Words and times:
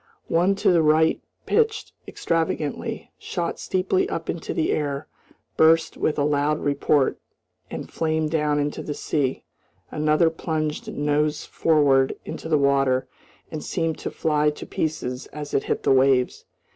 One 0.29 0.55
to 0.55 0.71
the 0.71 0.81
right 0.81 1.21
pitched 1.45 1.91
extravagantly, 2.07 3.11
shot 3.19 3.59
steeply 3.59 4.09
up 4.09 4.31
into 4.31 4.51
the 4.51 4.71
air, 4.71 5.05
burst 5.57 5.95
with 5.95 6.17
a 6.17 6.23
loud 6.23 6.57
report, 6.57 7.19
and 7.69 7.87
flamed 7.87 8.31
down 8.31 8.57
into 8.57 8.81
the 8.81 8.95
sea; 8.95 9.43
another 9.91 10.31
plunged 10.31 10.91
nose 10.91 11.45
forward 11.45 12.15
into 12.25 12.49
the 12.49 12.57
water 12.57 13.07
and 13.51 13.63
seemed 13.63 13.99
to 13.99 14.09
fly 14.09 14.49
to 14.49 14.65
pieces 14.65 15.27
as 15.27 15.53
it 15.53 15.65
hit 15.65 15.83
the 15.83 15.91
waves. 15.91 16.45